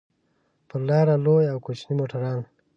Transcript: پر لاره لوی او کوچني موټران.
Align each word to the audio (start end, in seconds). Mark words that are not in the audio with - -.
پر 0.69 0.79
لاره 0.87 1.15
لوی 1.25 1.45
او 1.53 1.57
کوچني 1.65 1.93
موټران. 1.99 2.39